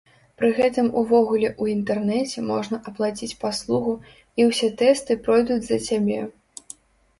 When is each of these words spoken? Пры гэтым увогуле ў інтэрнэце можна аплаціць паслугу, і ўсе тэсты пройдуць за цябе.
Пры 0.41 0.47
гэтым 0.59 0.87
увогуле 1.01 1.45
ў 1.61 1.75
інтэрнэце 1.79 2.39
можна 2.47 2.81
аплаціць 2.93 3.31
паслугу, 3.45 3.93
і 4.41 4.49
ўсе 4.51 4.73
тэсты 4.83 5.21
пройдуць 5.29 5.63
за 5.71 5.83
цябе. 5.89 6.19